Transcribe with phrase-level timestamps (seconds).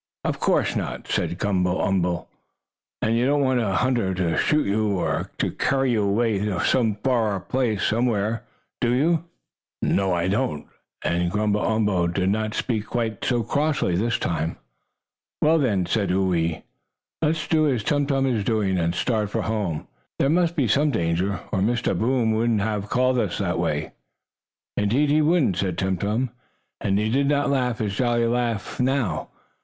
[0.23, 2.27] "Of course not," said Gumble umble.
[3.03, 7.35] "And you don't want a hunter to shoot you, or to carry you away far
[7.35, 8.41] off somewhere,
[8.79, 9.25] do you?"
[9.83, 10.65] "You know I don't,"
[11.03, 14.57] and Gumble umble did not speak quite so crossly this time.
[15.39, 16.63] "Well, then," said Whoo ee,
[17.21, 19.85] "let's do as Tum Tum is doing, and start for home.
[20.17, 21.95] There must be some danger, or Mr.
[21.95, 23.91] Boom wouldn't have called to us that way."
[24.75, 26.31] "Indeed he wouldn't," said Tum Tum,
[26.79, 29.27] and he did not laugh in his jolly way now.